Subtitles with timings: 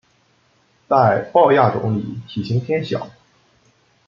[0.89, 3.07] 在豹亚种里体型偏小。